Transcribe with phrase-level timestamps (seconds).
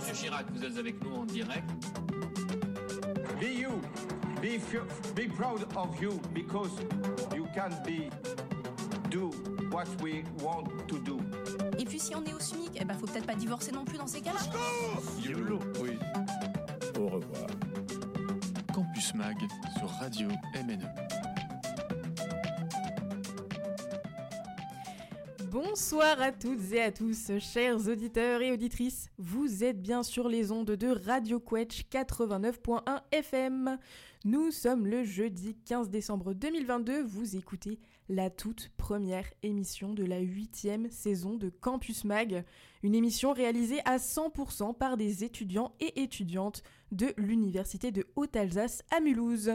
[0.00, 1.68] Monsieur Chirac, vous êtes avec nous en direct.
[3.38, 3.80] Be you.
[4.40, 4.58] Be,
[5.14, 6.70] be proud of you because
[7.34, 8.08] you can be
[9.10, 9.30] do
[9.70, 11.18] what we want to do.
[11.78, 13.98] Et puis si on est au SMIC, eh ben faut peut-être pas divorcer non plus
[13.98, 14.40] dans ces cas-là.
[15.22, 15.98] YOLO Oui.
[16.98, 17.50] Au revoir.
[18.72, 19.36] Campus Mag
[19.78, 20.88] sur Radio MNE.
[25.70, 29.08] Bonsoir à toutes et à tous, chers auditeurs et auditrices.
[29.18, 33.78] Vous êtes bien sur les ondes de Radio Quetch 89.1 FM.
[34.24, 37.04] Nous sommes le jeudi 15 décembre 2022.
[37.04, 37.78] Vous écoutez
[38.08, 42.44] la toute première émission de la huitième saison de Campus Mag.
[42.82, 48.98] Une émission réalisée à 100% par des étudiants et étudiantes de l'Université de Haute-Alsace à
[48.98, 49.52] Mulhouse.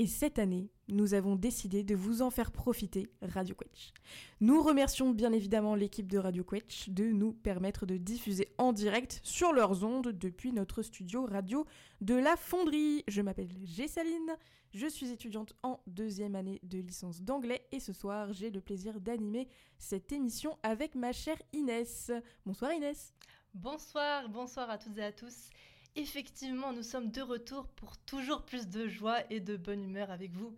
[0.00, 3.92] Et cette année, nous avons décidé de vous en faire profiter Radio Quetch.
[4.40, 9.20] Nous remercions bien évidemment l'équipe de Radio Quetch de nous permettre de diffuser en direct
[9.22, 11.66] sur leurs ondes depuis notre studio radio
[12.00, 13.04] de la Fonderie.
[13.08, 14.38] Je m'appelle Gessaline,
[14.72, 19.02] je suis étudiante en deuxième année de licence d'anglais et ce soir j'ai le plaisir
[19.02, 22.10] d'animer cette émission avec ma chère Inès.
[22.46, 23.12] Bonsoir Inès.
[23.52, 25.50] Bonsoir, bonsoir à toutes et à tous.
[25.96, 30.32] Effectivement, nous sommes de retour pour toujours plus de joie et de bonne humeur avec
[30.32, 30.54] vous.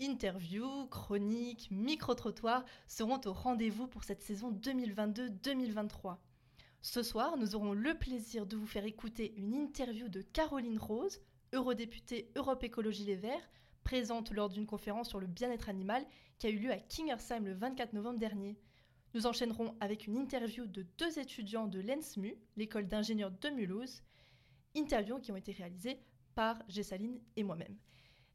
[0.00, 6.16] Interviews, chroniques, micro-trottoirs seront au rendez-vous pour cette saison 2022-2023.
[6.80, 11.20] Ce soir, nous aurons le plaisir de vous faire écouter une interview de Caroline Rose,
[11.52, 13.50] eurodéputée Europe Écologie Les Verts,
[13.84, 16.06] présente lors d'une conférence sur le bien-être animal
[16.38, 18.56] qui a eu lieu à Kingersheim le 24 novembre dernier.
[19.12, 24.02] Nous enchaînerons avec une interview de deux étudiants de l'ENSMU, l'école d'ingénieurs de Mulhouse,
[24.76, 26.00] interviews qui ont été réalisées
[26.34, 27.76] par Gessaline et moi-même.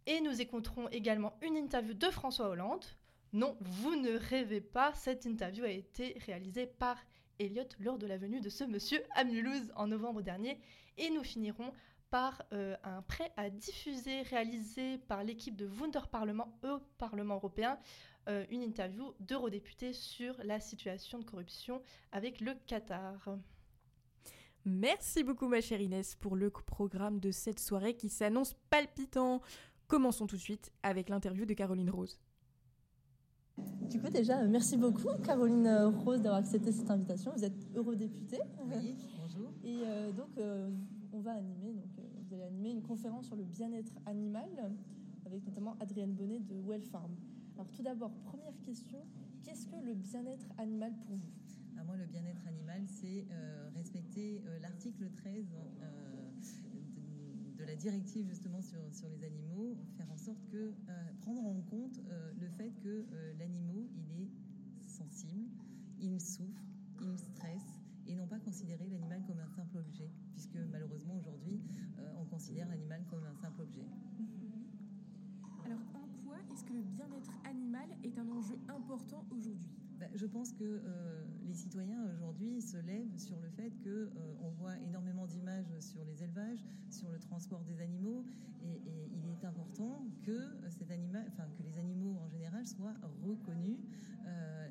[0.05, 2.85] Et nous écouterons également une interview de François Hollande.
[3.33, 6.97] Non, vous ne rêvez pas, cette interview a été réalisée par
[7.39, 10.59] Elliot lors de la venue de ce monsieur à Mulhouse en novembre dernier.
[10.97, 11.73] Et nous finirons
[12.09, 17.77] par euh, un prêt à diffuser réalisé par l'équipe de Wunder Parlement au Parlement européen,
[18.29, 21.81] euh, une interview d'eurodéputés sur la situation de corruption
[22.11, 23.37] avec le Qatar.
[24.67, 29.41] Merci beaucoup ma chère Inès pour le programme de cette soirée qui s'annonce palpitant.
[29.87, 32.19] Commençons tout de suite avec l'interview de Caroline Rose.
[33.87, 35.69] Du coup déjà, merci beaucoup Caroline
[36.03, 37.31] Rose d'avoir accepté cette invitation.
[37.35, 38.39] Vous êtes eurodéputée.
[38.65, 39.53] Oui, bonjour.
[39.63, 40.71] Et euh, donc euh,
[41.13, 44.49] on va animer, donc, euh, vous allez animer une conférence sur le bien-être animal
[45.27, 47.15] avec notamment Adrienne Bonnet de Well Farm.
[47.53, 49.05] Alors tout d'abord, première question,
[49.43, 51.29] qu'est-ce que le bien-être animal pour vous?
[51.77, 56.31] À moi, le bien-être animal, c'est euh, respecter euh, l'article 13 euh,
[57.57, 60.73] de, la directive justement sur, les animaux, faire en sorte que
[61.21, 61.99] prendre en compte
[62.39, 63.07] le fait que
[63.39, 64.29] l'animal, il est
[64.87, 65.49] sensible,
[65.99, 66.61] il souffre,
[67.01, 71.59] il stresse et non pas considérer l'animal comme un simple objet, puisque malheureusement aujourd'hui,
[72.19, 73.87] on considère l'animal comme un simple objet.
[75.65, 79.84] Alors, en quoi est-ce que le bien-être animal est un enjeu important aujourd'hui?
[79.99, 84.51] Bah, je pense que euh, les citoyens aujourd'hui se lèvent sur le fait qu'on euh,
[84.57, 88.25] voit énormément d'images sur les élevages, sur le transport des animaux,
[88.63, 88.81] et,
[89.13, 90.01] il est important
[91.27, 93.77] enfin que les animaux en général soient reconnus.
[94.25, 94.67] Euh,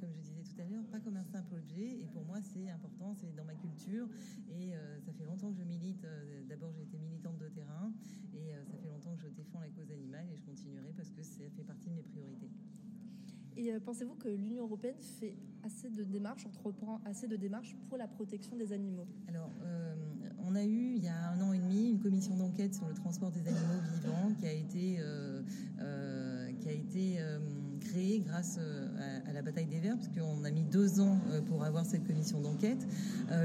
[0.00, 2.00] comme je disais tout à l'heure, pas comme un simple objet.
[2.00, 4.08] Et pour moi, c'est important, c'est dans ma culture.
[4.48, 4.72] Et
[5.04, 6.06] ça fait longtemps que je milite.
[6.48, 7.92] D'abord, j'ai été militante de terrain.
[8.34, 10.26] Et ça fait longtemps que je défends la cause animale.
[10.30, 12.50] Et je continuerai parce que ça fait partie de mes priorités.
[13.56, 15.34] Et euh, pensez-vous que l'Union européenne fait
[15.64, 19.06] assez de démarches, entreprend assez de démarches pour la protection des animaux?
[19.28, 19.94] Alors, euh,
[20.44, 22.94] on a eu il y a un an et demi une commission d'enquête sur le
[22.94, 25.42] transport des animaux vivants qui a été, euh,
[26.60, 27.18] qui a été
[27.88, 28.58] créée grâce
[29.28, 32.86] à, la bataille des Verts, puisqu'on a mis deux ans pour avoir cette commission d'enquête.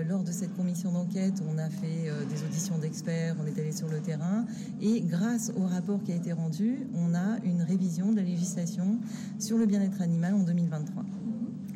[0.08, 3.90] lors de cette commission d'enquête, on a fait des auditions d'experts, on est allé sur
[3.90, 4.46] le terrain,
[4.82, 9.00] et grâce au rapport qui a été rendu, on a une révision de la législation
[9.40, 11.04] sur le bien-être animal en 2023.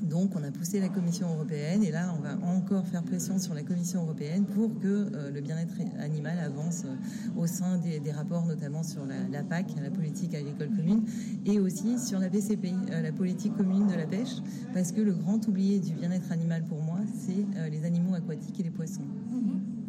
[0.10, 3.56] Donc on a poussé la Commission européenne et là on va encore faire pression sur
[3.56, 8.46] la Commission européenne pour que euh, le bien-être animal avance euh, au sein des, rapports
[8.46, 11.04] notamment sur la, PAC, la politique agricole commune,
[11.46, 14.38] et aussi sur la PCP, euh, la politique commune de la pêche,
[14.74, 18.64] parce que le grand oublié du bien-être animal pour moi, c'est les animaux aquatiques et
[18.64, 19.02] les poissons.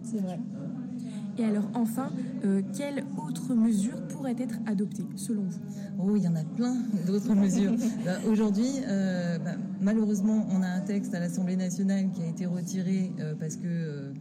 [0.03, 0.39] C'est vrai.
[1.39, 2.11] Et alors enfin,
[2.45, 5.61] euh, quelles autres mesures pourraient être adoptées selon vous?
[5.99, 7.75] Oh, il y en a plein d'autres mesures.
[8.05, 12.47] Bah, aujourd'hui, euh, bah, malheureusement, on a un texte à l'Assemblée nationale qui a été
[12.47, 14.13] retiré euh, parce que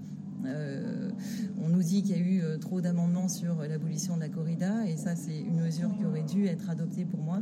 [1.60, 4.96] on nous dit qu'il y a eu trop d'amendements sur l'abolition de la corrida et
[4.96, 7.42] ça, c'est une mesure qui aurait dû être adoptée pour moi.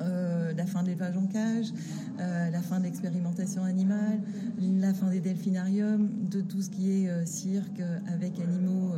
[0.00, 1.72] La fin de l'élevage en cage,
[2.18, 4.20] la fin de l'expérimentation animale,
[4.60, 8.94] la fin des delphinariums, de tout ce qui est cirque avec animaux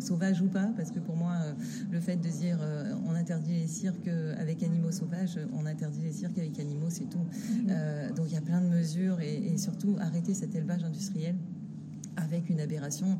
[0.00, 1.52] sauvage ou pas, parce que pour moi, euh,
[1.90, 6.12] le fait de dire euh, on interdit les cirques avec animaux sauvages, on interdit les
[6.12, 7.18] cirques avec animaux, c'est tout.
[7.18, 7.66] Mhm.
[7.70, 11.34] Euh, donc il y a plein de mesures et, surtout arrêter cet élevage industriel
[12.18, 13.18] avec une aberration.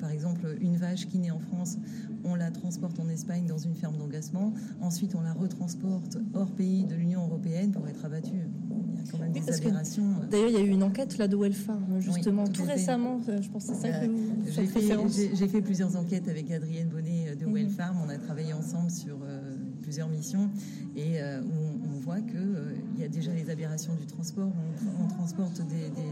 [0.00, 1.78] par exemple, une vache qui naît en France,
[2.24, 4.52] on la transporte en Espagne dans une ferme d'engagement.
[4.80, 8.48] Ensuite, on la retransporte hors pays de l'Union européenne pour être abattue.
[10.30, 13.20] D'ailleurs, il y a eu une enquête là de Wellfarm, justement, tout, récemment.
[13.26, 14.06] Je pense que c'est ça que
[14.46, 17.46] J'ai fait, fait, plusieurs enquêtes avec Adrienne Bonnet euh, de.
[17.46, 17.98] Wellfarm.
[18.04, 19.41] On a travaillé ensemble sur euh,
[19.92, 20.48] plusieurs missions
[20.96, 21.42] et euh,
[21.84, 24.50] on, voit qu'il y a déjà les aberrations du transport.
[24.98, 25.60] On, transporte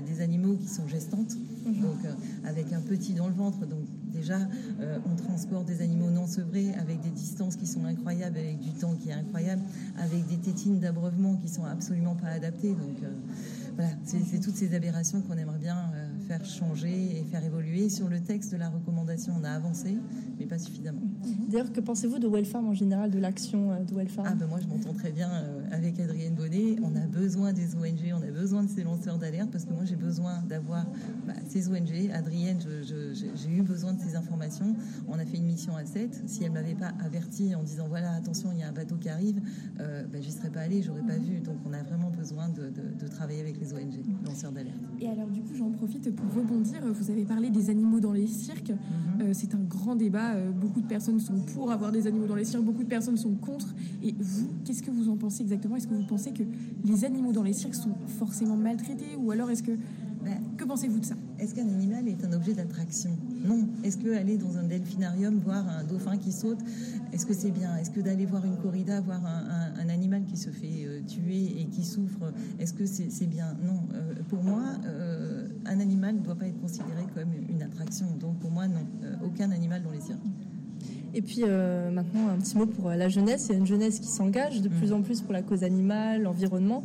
[0.06, 1.34] des, animaux qui sont gestantes,
[1.64, 1.80] mhm.
[1.80, 1.96] donc
[2.44, 3.60] avec un petit dans le ventre.
[3.60, 3.80] Donc
[4.12, 4.38] déjà,
[4.80, 8.94] on transporte des animaux non sevrés avec des distances qui sont incroyables, avec du temps
[8.94, 9.62] qui est incroyable,
[9.98, 12.72] avec des tétines d'abreuvement qui sont absolument pas adaptées.
[12.72, 12.98] Donc
[13.76, 15.90] voilà, c'est toutes ces aberrations qu'on aimerait bien
[16.30, 17.88] faire changer et faire évoluer.
[17.88, 19.96] Sur le texte de la recommandation, on a avancé,
[20.38, 21.00] mais pas suffisamment.
[21.48, 24.60] D'ailleurs, que pensez-vous de Wellfarm en général, de l'action euh, de Wellfarm ah ben Moi,
[24.62, 26.76] je m'entends très bien euh, avec Adrienne Bonnet.
[26.82, 29.84] On a besoin des ONG, on a besoin de ces lanceurs d'alerte, parce que moi,
[29.84, 30.84] j'ai besoin d'avoir
[31.26, 32.10] bah, ces ONG.
[32.12, 34.74] Adrienne, j'ai eu besoin de ces informations.
[35.08, 36.22] On a fait une mission à 7.
[36.26, 39.08] Si elle m'avait pas averti en disant, voilà, attention, il y a un bateau qui
[39.08, 39.40] arrive,
[39.80, 41.40] euh, bah, j'y serais pas allée, j'aurais pas vu.
[41.40, 44.76] Donc, on a vraiment besoin de, de travailler avec les ONG, lanceurs d'alerte.
[45.00, 48.26] Et alors, du coup, j'en profite pour rebondir, vous avez parlé des animaux dans les
[48.26, 48.70] cirques.
[48.70, 49.20] Mhm.
[49.22, 50.34] Euh, c'est un grand débat.
[50.34, 53.16] Euh, beaucoup de personnes sont pour avoir des animaux dans les cirques, beaucoup de personnes
[53.16, 53.74] sont contre.
[54.02, 55.59] Et vous, qu'est-ce que vous en pensez exactement?
[55.76, 56.42] Est-ce que vous pensez que
[56.84, 59.72] les animaux dans les cirques sont forcément maltraités Ou alors est-ce que
[60.22, 61.14] ben, que pensez-vous de ça?
[61.38, 63.16] Est-ce qu'un animal est un objet d'attraction?
[63.42, 63.66] Non.
[63.82, 66.58] Est-ce qu'aller dans un delphinarium voir un dauphin qui saute,
[67.12, 67.74] est-ce que c'est bien?
[67.78, 71.66] Est-ce que d'aller voir une corrida, voir un, animal qui se fait euh, tuer et
[71.66, 73.56] qui souffre, est-ce que c'est bien?
[73.64, 73.80] Non.
[73.94, 78.06] Euh, pour moi, euh, un animal ne doit pas être considéré comme une attraction.
[78.20, 78.84] Donc pour moi, non.
[79.24, 80.20] aucun animal dans les cirques.
[81.14, 83.46] Et puis maintenant, un petit mot pour la jeunesse.
[83.48, 84.94] Il y a une jeunesse qui s'engage de plus mm.
[84.94, 86.82] en plus pour la cause animale, l'environnement.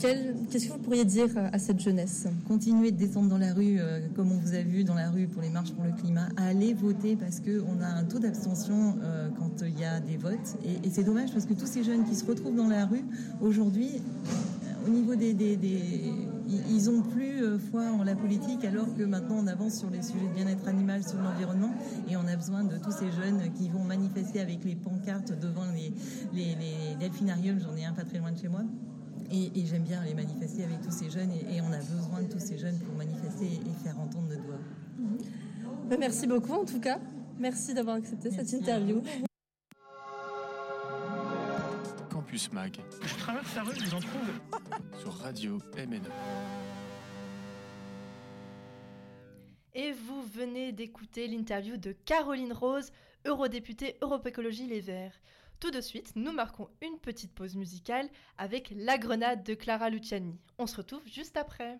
[0.00, 2.26] Qu'est-ce que vous pourriez dire à cette jeunesse?
[2.48, 5.26] Continuez de descendre dans la rue, euh, comme on vous a vu dans la rue
[5.26, 6.28] pour les marches pour le climat.
[6.38, 10.56] Allez voter parce qu'on a un taux d'abstention euh, quand il y a des votes.
[10.64, 13.04] Et, c'est dommage parce que tous ces jeunes qui se retrouvent dans la rue
[13.42, 15.34] aujourd'hui, euh, au niveau des,
[16.50, 20.26] ils ont plus foi en la politique alors que maintenant on avance sur les sujets
[20.26, 21.72] de bien-être animal, sur l'environnement
[22.08, 25.66] et on a besoin de tous ces jeunes qui vont manifester avec les pancartes devant
[25.74, 25.92] les,
[26.32, 27.60] les, les delphinariums.
[27.60, 28.62] J'en ai un pas très loin de chez moi.
[29.32, 32.40] Et, j'aime bien aller manifester avec tous ces jeunes et, on a besoin de tous
[32.40, 34.58] ces jeunes pour manifester et faire entendre notre voix.
[35.88, 36.98] Ben, merci beaucoup en tout cas.
[37.38, 39.02] Merci d'avoir accepté cette interview.
[42.40, 42.76] Campus Mag.
[43.02, 44.30] Je traverse la rue, je vous en trouve.
[45.00, 46.00] Sur Radio MNE.
[49.74, 52.92] Et vous venez d'écouter l'interview de Caroline Rose,
[53.26, 55.20] eurodéputée Europe Écologie Les Verts.
[55.58, 58.08] Tout de suite, nous marquons une petite pause musicale
[58.38, 60.38] avec La Grenade de Clara Luciani.
[60.58, 61.78] On se retrouve juste après.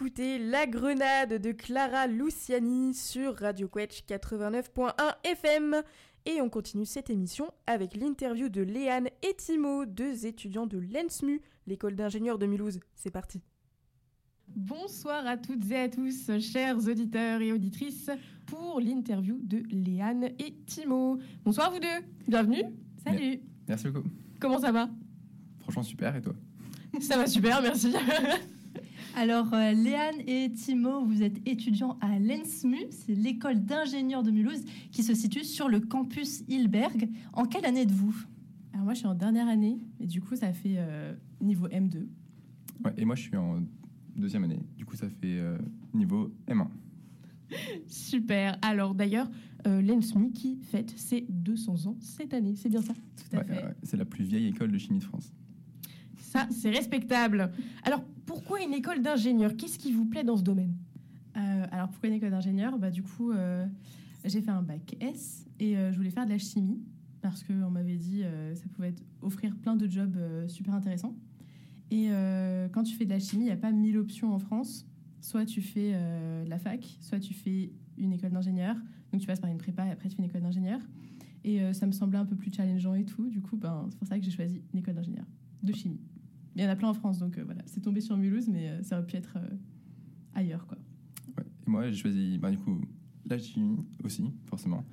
[0.00, 5.82] D'écouter La Grenade de Clara Luciani sur Radio Quetch 89.1 FM.
[6.24, 11.42] Et on continue cette émission avec l'interview de Léane et Timo, deux étudiants de l'ENSMU,
[11.66, 12.80] l'école d'ingénieurs de Mulhouse.
[12.94, 13.42] C'est parti.
[14.48, 18.10] Bonsoir à toutes et à tous, chers auditeurs et auditrices,
[18.46, 21.18] pour l'interview de Léane et Timo.
[21.44, 22.62] Bonsoir vous deux, bienvenue.
[23.04, 23.40] Salut.
[23.68, 24.08] Merci beaucoup.
[24.40, 24.88] Comment ça va?
[25.58, 26.16] Franchement, super.
[26.16, 26.32] Et toi?
[27.02, 27.92] Ça va super, merci.
[29.16, 34.62] Alors, euh, Léane et Timo, vous êtes étudiants à l'ENSMU, c'est l'école d'ingénieurs de Mulhouse
[34.92, 37.08] qui se situe sur le campus Hilberg.
[37.32, 38.14] En quelle année êtes-vous?
[38.72, 42.06] Alors moi, je suis en dernière année, et du coup, ça fait euh, niveau M2.
[42.84, 43.60] Ouais, et moi, je suis en
[44.16, 44.60] deuxième année.
[44.76, 45.58] Du coup, ça fait euh,
[45.92, 46.68] niveau M1.
[47.88, 48.58] Super.
[48.62, 49.28] Alors d'ailleurs,
[49.66, 52.94] euh, l'ENSMU qui fête ses 200 ans cette année, c'est bien ça?
[52.94, 53.64] Tout à Ouais, fait.
[53.82, 55.32] c'est la plus vieille école de chimie de France.
[56.30, 57.50] Ça, c'est respectable.
[57.82, 60.76] Alors, pourquoi une école d'ingénieur Qu'est-ce qui vous plaît dans ce domaine?
[61.36, 63.66] Euh, alors pourquoi une école d'ingénieur bah, Du coup, euh,
[64.24, 66.84] j'ai fait un bac S et euh, je voulais faire de la chimie
[67.20, 71.16] parce qu'on m'avait dit euh, ça pouvait offrir plein de jobs super intéressants.
[71.90, 72.10] Et
[72.72, 74.86] quand tu fais de la chimie, il n'y a pas mille options en France.
[75.20, 78.76] Soit tu fais de la fac, soit tu fais une école d'ingénieur.
[79.10, 80.78] Donc tu passes par une prépa et après tu fais une école d'ingénieur.
[81.42, 83.26] Et ça me semblait un peu plus challengeant et tout.
[83.26, 85.26] Du coup, ben, c'est pour ça que j'ai choisi une école d'ingénieur
[85.64, 85.98] de chimie.
[86.56, 87.62] Il y en a plein en France, donc euh, voilà.
[87.66, 89.56] C'est tombé sur Mulhouse, mais euh, ça aurait pu être euh,
[90.34, 90.78] ailleurs, quoi.
[91.38, 91.44] Ouais.
[91.66, 92.80] Et moi, j'ai choisi bah, du coup
[93.26, 94.84] la chimie aussi, forcément.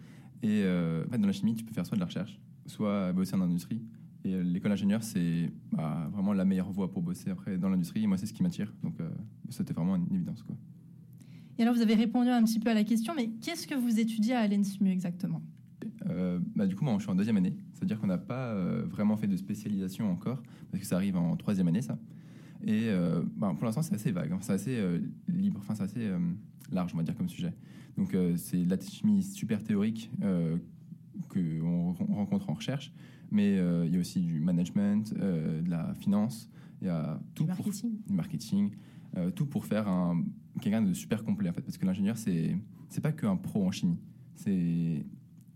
[0.44, 3.82] Et dans la chimie, tu peux faire soit de la recherche, soit bosser en industrie.
[4.24, 8.04] Et l'école d'ingénieur, c'est bah, vraiment la meilleure voie pour bosser après dans l'industrie.
[8.04, 8.74] Et moi, c'est ce qui m'attire.
[8.84, 9.10] Donc, euh,
[9.50, 10.44] c'était vraiment une évidence.
[10.44, 10.56] Quoi.
[11.58, 14.00] Et alors, vous avez répondu un petit peu à la question, mais qu'est-ce que vous
[14.00, 15.42] étudiez à l'ENSMU exactement?
[16.18, 17.56] Euh, bah, du coup, moi, je suis en deuxième année.
[17.74, 21.36] C'est-à-dire qu'on n'a pas euh, vraiment fait de spécialisation encore, parce que ça arrive en
[21.36, 21.98] troisième année, ça.
[22.64, 24.40] Et euh, bah, pour l'instant, c'est assez vague, hein.
[24.42, 24.84] c'est assez
[25.28, 26.12] libre, enfin, c'est assez
[26.72, 27.54] large, on va dire, comme sujet.
[27.98, 30.12] Donc, c'est de la chimie super théorique
[31.30, 32.92] qu'on on rencontre en recherche,
[33.32, 36.50] mais il y a aussi du management, de la finance,
[36.82, 37.92] il y a tout Du pour marketing.
[38.08, 38.72] du marketing,
[39.36, 40.24] tout pour faire un,
[40.60, 42.56] quelqu'un de super complet en fait, parce que l'ingénieur c'est
[42.90, 44.00] c'est pas qu'un pro en chimie,
[44.36, 45.06] c'est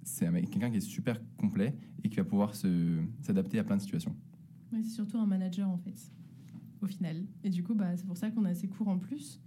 [0.03, 4.15] c'est quelqu'un qui est super complet et qui va pouvoir s'adapter à plein de situations.
[4.71, 6.11] Ouais, c'est surtout un manager en fait,
[6.81, 7.25] au final.
[7.43, 9.41] Et du coup, bah, c'est pour ça qu'on a ces cours en plus.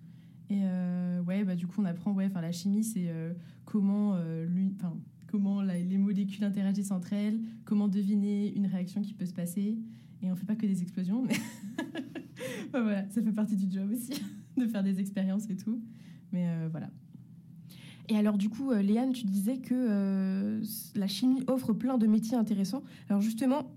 [0.50, 3.32] Et euh, ouais, bah, du coup, on apprend, ouais, la chimie, c'est euh,
[3.64, 4.46] comment, euh,
[4.76, 4.94] enfin,
[5.26, 9.78] comment les molécules interagissent entre elles, comment deviner une réaction qui peut se passer.
[10.23, 11.34] Et on fait pas que des explosions, mais
[12.73, 14.12] voilà, ça fait partie du job aussi,
[14.56, 15.80] de faire des expériences et tout.
[16.32, 16.90] Mais euh, voilà.
[18.08, 20.62] Et alors du coup, euh, Léane, tu disais que euh,
[20.94, 22.82] la chimie offre plein de métiers intéressants.
[23.08, 23.70] Alors justement,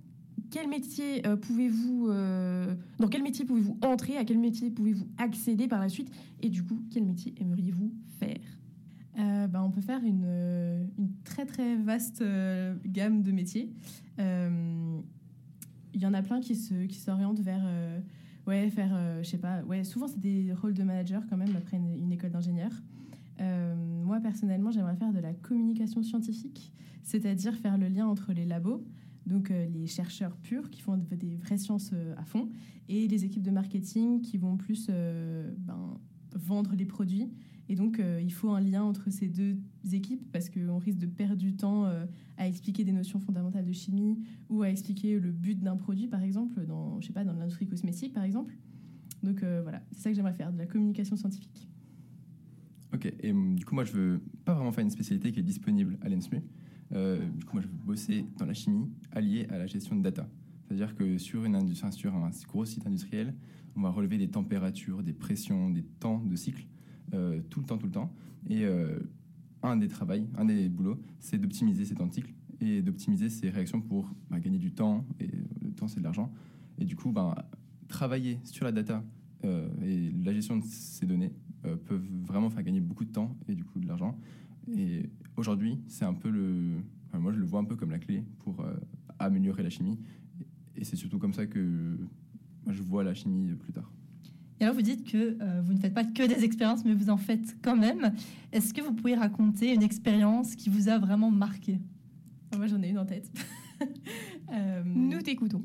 [0.51, 5.79] quel métier euh, pouvez-vous, dans quel métier pouvez-vous entrer, à quel métier pouvez-vous accéder par
[5.79, 8.38] la suite, et du coup, quel métier aimeriez-vous faire?
[9.50, 10.88] Bah, on peut faire une,
[11.24, 12.24] très très vaste
[12.86, 13.72] gamme de métiers.
[14.19, 15.03] Il
[16.01, 17.65] y en a plein qui se qui s'orientent vers
[18.46, 21.77] ouais faire je sais pas ouais souvent c'est des rôles de manager quand même après
[21.77, 22.72] une école d'ingénieur.
[23.39, 28.46] Euh, moi personnellement j'aimerais faire de la communication scientifique, c'est-à-dire faire le lien entre les
[28.46, 28.84] labos
[29.25, 32.50] donc euh, les chercheurs purs qui font des vraies sciences euh, à fond
[32.88, 36.00] et les équipes de marketing qui vont plus ben,
[36.34, 37.29] vendre les produits
[37.70, 39.58] et donc, il faut un lien entre ces deux
[39.91, 41.84] équipes parce qu'on risque de perdre du temps
[42.38, 44.17] à expliquer des notions fondamentales de chimie
[44.48, 48.56] ou à expliquer le but d'un produit, par exemple, dans, dans l'industrie cosmétique, par exemple.
[49.22, 51.66] Donc voilà, c'est ça que j'aimerais faire, de la communication scientifique.
[52.98, 55.44] Ok, et hum, du coup, moi, je veux pas vraiment faire une spécialité qui est
[55.44, 56.42] disponible à l'ENSMU.
[56.94, 60.01] Euh, du coup, moi, je veux bosser dans la chimie alliée à la gestion de
[60.01, 60.27] data.
[60.63, 63.36] C'est-à-dire que sur, une sur un gros site industriel,
[63.75, 66.66] on va relever des températures, des pressions, des temps de cycle,
[67.13, 68.12] euh, tout le temps, tout le temps.
[68.50, 68.98] Et euh,
[69.62, 73.51] un des travails, un des boulots, c'est d'optimiser ces temps de cycle et d'optimiser ces
[73.51, 75.06] réactions pour bah, gagner du temps.
[75.20, 75.30] Et
[75.62, 76.34] le temps, c'est de l'argent.
[76.80, 77.36] Et du coup, ben,
[77.88, 79.04] travailler sur la data
[79.84, 81.32] et la gestion de ces données
[81.63, 84.17] peuvent vraiment faire gagner beaucoup de temps et du coup de l'argent.
[84.75, 86.81] Et aujourd'hui, c'est un peu le.
[87.07, 88.73] enfin, moi, je le vois un peu comme la clé pour euh,
[89.19, 89.97] améliorer la chimie.
[90.75, 91.97] Et c'est surtout comme ça que
[92.65, 93.91] moi, je vois la chimie plus tard.
[94.59, 97.09] Et alors, vous dites que euh, vous ne faites pas que des expériences, mais vous
[97.09, 98.11] en faites quand même.
[98.51, 101.79] Est-ce que vous pourriez raconter une expérience qui vous a vraiment marqué?
[102.55, 103.31] Moi, j'en ai une en tête.
[104.51, 105.61] Euh, Nous t'écoutons.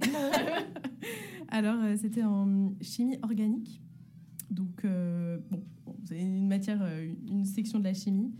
[1.49, 3.81] Alors, euh, c'était en chimie organique.
[4.53, 5.65] Donc, euh, bon,
[6.05, 8.31] c'est une matière, euh, une section de la chimie.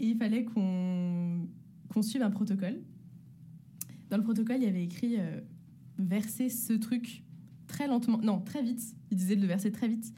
[0.00, 1.46] Et il fallait qu'on
[1.88, 2.80] qu'on suive un protocole.
[4.10, 5.40] Dans le protocole, il y avait écrit euh,
[5.98, 7.22] verser ce truc
[7.66, 8.96] très lentement, non, très vite.
[9.10, 10.12] Il disait de le verser très vite.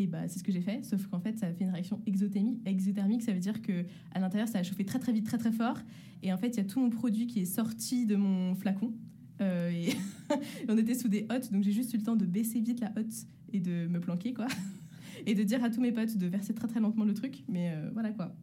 [0.00, 2.00] Et bah, c'est ce que j'ai fait, sauf qu'en fait, ça a fait une réaction
[2.06, 3.22] exothermique.
[3.22, 5.78] Ça veut dire que à l'intérieur, ça a chauffé très très vite, très très fort.
[6.22, 8.92] Et en fait, il y a tout mon produit qui est sorti de mon flacon.
[9.40, 9.90] Et
[10.68, 12.92] on était sous des hottes, donc j'ai juste eu le temps de baisser vite la
[12.96, 14.46] hotte et de me planquer, quoi.
[15.26, 17.44] et de dire à tous mes potes de verser très très lentement le truc.
[17.48, 18.34] Mais euh, voilà, quoi.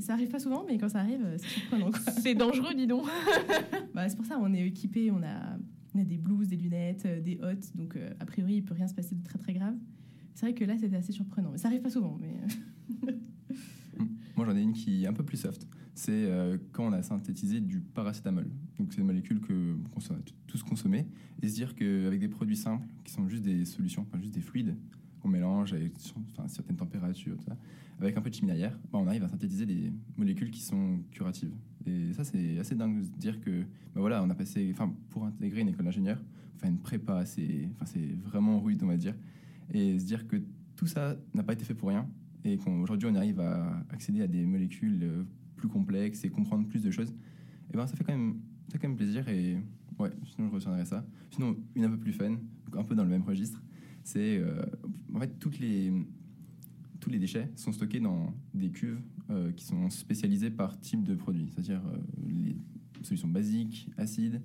[0.00, 1.90] Ça arrive pas souvent, mais quand ça arrive, euh, c'est surprenant.
[2.22, 3.06] C'est dangereux, dis donc.
[3.94, 5.56] Bah, c'est pour ça, on est équipé, on a,
[5.94, 8.74] on a des blouses, des lunettes, euh, des hottes, donc euh, a priori, il peut
[8.74, 9.74] rien se passer de très très grave.
[10.34, 11.50] C'est vrai que là, c'était assez surprenant.
[11.52, 12.34] Mais ça arrive pas souvent, mais.
[14.36, 15.64] Moi, j'en ai une qui est un peu plus soft.
[15.94, 18.46] C'est euh, quand on a synthétisé du paracétamol.
[18.78, 21.06] Donc, c'est une molécule que qu'on a tous consommée.
[21.42, 24.76] Et se dire qu'avec des produits simples, qui sont juste des solutions, juste des fluides,
[25.20, 25.74] qu'on mélange
[26.32, 27.38] enfin, certaines températures,
[28.00, 30.98] avec un peu de chimie derrière, bah, on arrive à synthétiser des molécules qui sont
[31.10, 31.52] curatives.
[31.86, 33.62] Et ça, c'est assez dingue de se dire que,
[33.94, 36.20] bah, voilà, on a passé, enfin, pour intégrer une école d'ingénieur,
[36.56, 37.68] enfin, une prépa, c'est
[38.24, 39.14] vraiment rude, on va dire.
[39.72, 40.42] Et se dire que
[40.76, 42.08] tout ça n'a pas été fait pour rien
[42.44, 45.22] et qu'aujourd'hui on arrive à accéder à des molécules euh,
[45.56, 47.14] plus complexes et comprendre plus de choses,
[47.72, 49.58] et ben ça fait quand même, ça fait quand même plaisir et
[49.98, 51.04] ouais, sinon je retiendrai ça.
[51.30, 52.36] Sinon, une un peu plus fun,
[52.72, 53.62] un peu dans le même registre,
[54.02, 54.64] c'est euh,
[55.14, 55.92] en fait toutes les,
[57.00, 61.14] tous les déchets sont stockés dans des cuves euh, qui sont spécialisées par type de
[61.14, 62.56] produit, c'est-à-dire euh, les
[63.02, 64.42] solutions basiques, acides.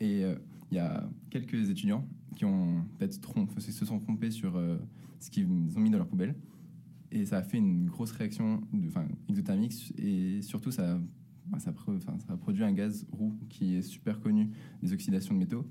[0.00, 0.22] Et
[0.70, 3.14] il y a quelques étudiants qui ont peut-être
[3.58, 4.56] se sont trompés sur
[5.18, 6.36] ce qu'ils ont mis dans leur poubelle.
[7.10, 8.60] Et ça a fait une grosse réaction
[9.28, 9.92] exothermique.
[9.98, 10.98] Et surtout, ça,
[11.46, 14.50] bah, ça, a produit un gaz roux qui est super connu
[14.82, 15.66] des oxydations de métaux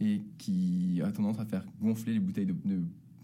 [0.00, 2.80] et qui a tendance à faire gonfler les bouteilles de, de,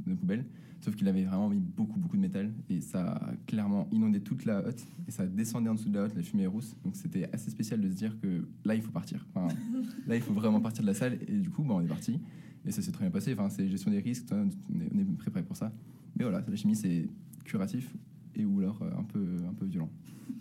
[0.07, 0.44] de poubelle.
[0.85, 4.44] Sauf qu'il avait vraiment mis beaucoup, beaucoup de métal et ça a clairement inondé toute
[4.44, 6.77] la hotte et ça descendait en dessous de la hotte, la fumée est rousse.
[6.85, 9.27] Donc c'était assez spécial de se dire que là, il faut partir.
[9.31, 9.48] Enfin,
[10.07, 12.20] là, il faut vraiment partir de la salle et du coup, bah, on est parti.
[12.66, 13.33] Et ça s'est très bien passé.
[13.33, 14.46] Enfin, c'est gestion des risques, on
[14.81, 15.72] est, on est préparé pour ça.
[16.16, 17.09] Mais voilà, la chimie, c'est
[17.44, 17.94] curatif
[18.35, 19.90] et ou alors euh, un peu, un peu violent.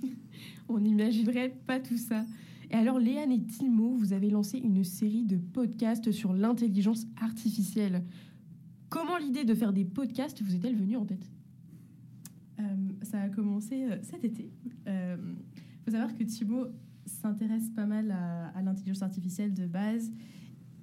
[0.70, 2.26] On n'imaginerait pas tout ça.
[2.72, 8.04] Et alors, Léane et Timo, vous avez lancé une série de podcasts sur l'intelligence artificielle.
[8.90, 11.30] Comment l'idée de faire des podcasts vous est-elle venue en tête?
[12.60, 12.64] Euh,
[13.04, 14.50] ça a commencé euh, cet été.
[14.88, 15.18] Il
[15.86, 16.68] faut savoir que Thibaut
[17.06, 20.12] s'intéresse pas mal à, à l'intelligence artificielle de base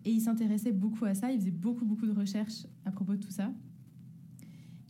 [0.04, 1.32] et il s'intéressait beaucoup à ça.
[1.32, 3.52] Il faisait beaucoup, beaucoup de recherches à propos de tout ça.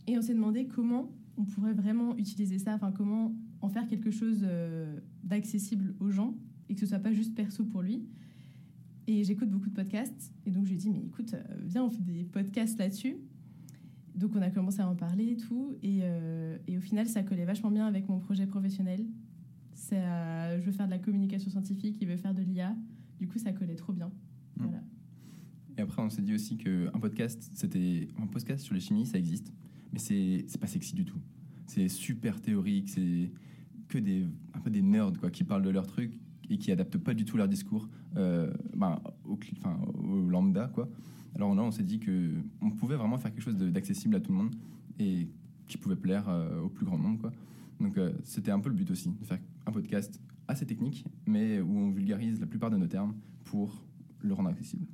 [0.07, 1.09] Et on s'est demandé comment
[1.41, 6.35] on pourrait vraiment utiliser ça, enfin comment en faire quelque chose euh, d'accessible aux gens
[6.69, 8.05] et que ce soit pas juste perso pour lui.
[9.07, 11.83] Et j'écoute beaucoup de podcasts et donc je lui ai dit mais écoute, euh, viens
[11.83, 13.17] on fait des podcasts là-dessus.
[14.13, 15.73] Donc on a commencé à en parler et tout.
[15.81, 19.05] Et, euh, et au final, ça collait vachement bien avec mon projet professionnel.
[19.73, 22.75] Ça, je veux faire de la communication scientifique, il veut faire de l'IA.
[23.19, 24.11] Du coup, ça collait trop bien.
[24.57, 24.83] Voilà.
[25.77, 29.17] Et après, on s'est dit aussi qu'un podcast, c'était un podcast sur les chimies, ça
[29.17, 29.53] existe,
[29.91, 31.19] mais c'est pas sexy du tout.
[31.65, 33.31] C'est super théorique, c'est
[33.87, 36.97] que des un peu des nerds quoi, qui parlent de leur truc et qui adaptent
[36.97, 39.37] pas du tout leur discours euh, ben, au,
[40.29, 40.89] lambda quoi.
[41.35, 44.31] Alors là, on s'est dit que on pouvait vraiment faire quelque chose d'accessible à tout
[44.31, 44.55] le monde
[44.99, 45.29] et
[45.67, 47.31] qui pouvait plaire euh, au plus grand nombre quoi.
[47.79, 51.61] Donc euh, c'était un peu le but aussi, de faire un podcast assez technique, mais
[51.61, 53.83] où on vulgarise la plupart de nos termes pour
[54.19, 54.85] le rendre accessible.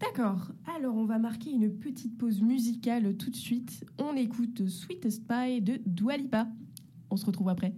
[0.00, 3.84] D'accord, alors on va marquer une petite pause musicale tout de suite.
[3.98, 6.48] On écoute Sweetest Pie de Dua Lipa.
[7.10, 7.74] On se retrouve après.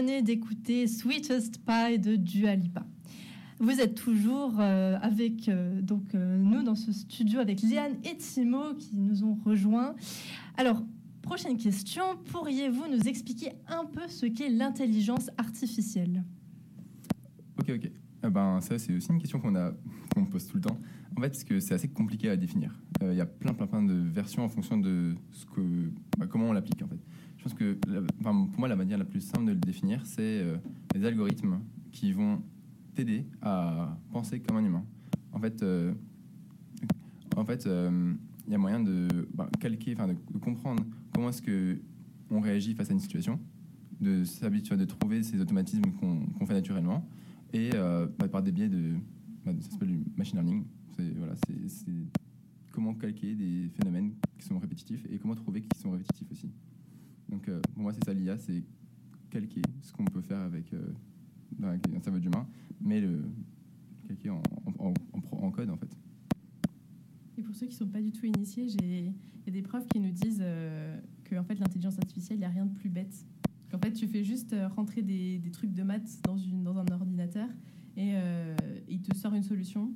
[0.00, 2.86] Venez d'écouter Sweetest Pie de Dua Lipa.
[3.58, 8.16] Vous êtes toujours euh, avec euh, donc, euh, nous dans ce studio avec Liane et
[8.16, 9.94] Timo qui nous ont rejoints.
[10.56, 10.82] Alors,
[11.20, 16.24] prochaine question, pourriez-vous nous expliquer un peu ce qu'est l'intelligence artificielle?
[17.58, 17.90] Ok, ok.
[18.22, 19.74] Ah ben, ça, c'est aussi une question qu'on a,
[20.14, 20.78] qu'on pose tout le temps.
[21.14, 22.74] En fait, parce que c'est assez compliqué à définir.
[23.02, 26.46] Il y a plein, plein, plein de versions en fonction de ce que, bah, comment
[26.46, 26.99] on l'applique, en fait.
[27.40, 27.72] Je pense que,
[28.22, 30.58] pour moi, la manière la plus simple de le définir, c'est euh,
[30.94, 32.42] les algorithmes qui vont
[32.94, 34.84] t'aider à penser comme un humain.
[35.32, 35.94] En fait, euh,
[37.38, 38.12] en fait, euh,
[38.46, 41.80] il y a moyen de bah, calquer, de, comprendre comment est-ce que
[42.28, 43.40] on réagit face à une situation,
[44.02, 47.08] de s'habituer, de trouver ces automatismes qu'on fait naturellement,
[47.54, 47.70] et
[48.18, 48.96] bah, par des biais de,
[49.46, 50.64] bah, ça s'appelle du machine learning.
[50.94, 51.32] C'est voilà,
[51.68, 51.90] c'est
[52.70, 56.50] comment calquer des phénomènes qui sont répétitifs et comment trouver qu'ils sont répétitifs aussi.
[57.30, 58.62] Donc euh, pour moi, c'est ça l'IA, c'est
[59.30, 60.92] calquer ce qu'on peut faire avec, euh,
[61.62, 62.46] un cerveau d'humain,
[62.80, 63.22] mais le
[64.06, 64.42] calquer en,
[65.52, 65.96] code en fait.
[67.38, 69.14] Et pour ceux qui ne sont pas du tout initiés, il
[69.46, 72.50] y a des profs qui nous disent euh, que fait, l'intelligence artificielle, il n'y a
[72.50, 73.24] rien de plus bête.
[73.70, 77.48] Qu'en fait, tu fais juste euh, rentrer des, trucs de maths dans, dans un ordinateur
[77.96, 78.14] et
[78.88, 79.92] il te sort une solution.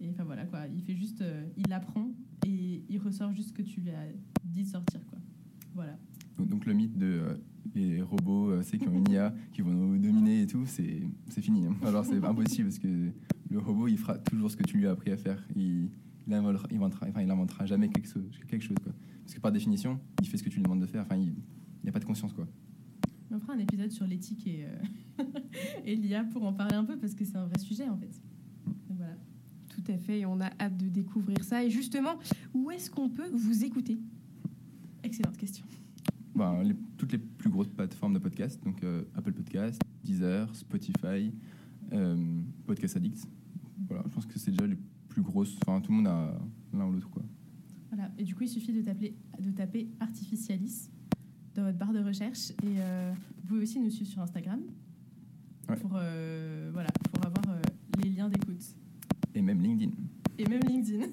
[0.00, 1.24] Et enfin voilà quoi, il fait juste,
[1.56, 2.10] il apprend
[2.46, 4.06] et il ressort juste ce que tu lui as
[4.44, 5.18] dit de sortir quoi.
[5.74, 5.98] Voilà.
[6.38, 7.34] Donc, le mythe de euh,
[7.74, 11.02] les robots, euh, c'est qui ont une IA qui vont nous dominer et tout, c'est
[11.28, 11.66] c'est fini.
[11.66, 11.76] hein.
[11.84, 13.10] Alors c'est impossible parce que
[13.50, 15.42] le robot, il fera toujours ce que tu lui as appris à faire.
[15.54, 15.88] Il,
[16.26, 18.92] il inventera, il inventera- enfin, il inventera jamais quelque chose, quelque chose quoi.
[19.24, 21.02] Parce que par définition, il fait ce que tu lui demandes de faire.
[21.02, 21.32] Enfin, il
[21.84, 22.46] n'y a pas de conscience quoi.
[23.30, 25.24] On fera un épisode sur l'éthique et, euh,
[25.86, 28.20] et l'IA pour en parler un peu parce que c'est un vrai sujet en fait.
[28.66, 29.16] Donc voilà.
[29.68, 31.64] Tout à fait, et on a hâte de découvrir ça.
[31.64, 32.18] Et justement,
[32.52, 33.98] où est-ce qu'on peut vous écouter?
[35.02, 35.64] Excellente question.
[36.42, 41.32] Ben, les- toutes les plus grosses plateformes de podcast, donc euh, Apple Podcast, Deezer, Spotify,
[41.92, 42.16] euh,
[42.66, 43.28] Podcast Addict.
[43.86, 44.76] Voilà, je pense que c'est déjà les
[45.08, 45.56] plus grosses.
[45.64, 46.36] Enfin, tout le monde a
[46.72, 47.22] l'un ou l'autre quoi.
[47.90, 48.10] Voilà.
[48.18, 50.90] Et du coup, il suffit de taper, de taper Artificialis
[51.54, 52.50] dans votre barre de recherche.
[52.50, 54.60] Et euh, vous pouvez aussi nous suivre sur Instagram
[55.68, 55.76] Ouais.
[55.76, 57.60] pour, voilà, pour avoir
[58.02, 58.64] les liens d'écoute.
[59.32, 59.92] Et même LinkedIn.
[60.38, 61.06] Et même LinkedIn.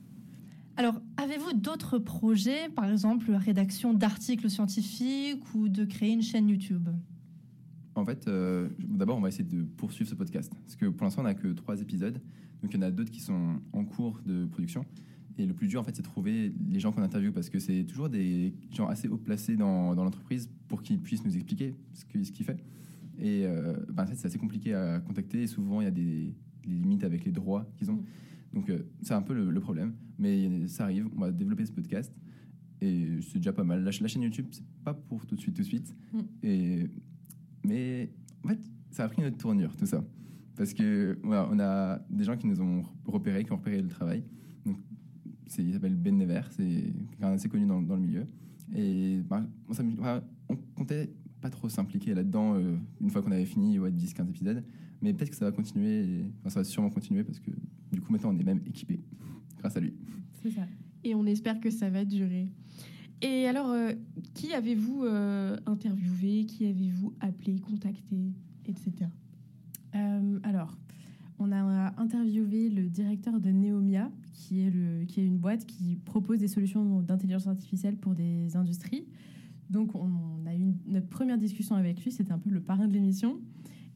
[0.78, 6.48] Alors, avez-vous d'autres projets, par exemple la rédaction d'articles scientifiques ou de créer une chaîne
[6.48, 6.88] YouTube?
[7.96, 10.52] En fait, euh, d'abord, on va essayer de poursuivre ce podcast.
[10.62, 12.20] Parce que pour l'instant, on n'a que trois épisodes.
[12.62, 14.84] Donc, il y en a d'autres qui sont en cours de production.
[15.38, 17.32] Et le plus dur, en fait, c'est de trouver les gens qu'on interviewe.
[17.32, 21.24] Parce que c'est toujours des gens assez haut placés dans, dans l'entreprise pour qu'ils puissent
[21.24, 22.56] nous expliquer ce qu'ils font.
[23.18, 25.42] Et euh, ben, en fait, c'est assez compliqué à contacter.
[25.42, 26.34] Et souvent, il y a des,
[26.66, 28.02] des limites avec les droits qu'ils ont.
[28.52, 29.94] Donc, euh, c'est un peu le, le problème.
[30.18, 31.08] Mais ça arrive.
[31.16, 32.12] On va développer ce podcast.
[32.80, 33.82] Et c'est déjà pas mal.
[33.84, 35.94] La, la chaîne YouTube, c'est pas pour tout de suite, tout de suite.
[36.12, 36.18] Mm.
[36.42, 36.86] Et
[37.64, 38.10] mais
[38.44, 40.04] en fait, ça a pris une autre tournure, tout ça.
[40.56, 43.88] Parce que voilà, on a des gens qui nous ont repérés, qui ont repéré le
[43.88, 44.22] travail.
[44.64, 44.78] Donc,
[45.58, 46.64] il s'appelle Ben Never, c'est
[47.10, 48.26] quelqu'un assez connu dans, dans le milieu.
[48.74, 53.44] Et bah, on, enfin, on comptait pas trop s'impliquer là-dedans euh, une fois qu'on avait
[53.44, 54.64] fini ouais, 10-15 épisodes.
[55.02, 57.50] Mais peut-être que ça va continuer, et- enfin, ça va sûrement continuer parce que
[57.92, 59.00] du coup maintenant on est même équipé
[59.58, 59.94] grâce à lui.
[60.42, 60.66] C'est ça.
[61.04, 62.48] Et on espère que ça va durer.
[63.22, 63.92] Et alors, euh,
[64.34, 66.44] qui avez-vous euh, interviewé?
[66.46, 68.32] Qui avez-vous appelé, contacté,
[68.66, 68.92] etc.
[69.94, 70.76] Euh, alors,
[71.38, 75.96] on a interviewé le directeur de Neomia, qui est, le, qui est une boîte qui
[75.96, 79.04] propose des solutions d'intelligence artificielle pour des industries.
[79.70, 82.86] Donc, on a eu une- notre première discussion avec lui, c'était un peu le parrain
[82.86, 83.40] de l'émission.